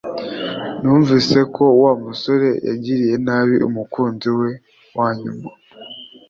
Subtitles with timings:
[0.81, 4.49] Numvise ko Wa musore yagiriye nabi umukunzi we
[4.97, 5.47] wa nyuma